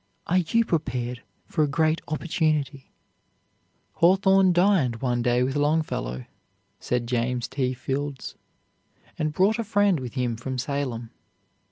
[0.25, 2.89] Are you prepared for a great opportunity?
[3.97, 6.25] "Hawthorne dined one day with Longfellow,"
[6.79, 7.75] said James T.
[7.75, 8.33] Fields,
[9.19, 11.11] "and brought a friend, with him from Salem.